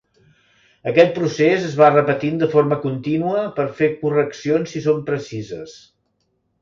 [0.91, 5.77] Aquest procés es va repetint de forma contínua per fer correccions si són precises.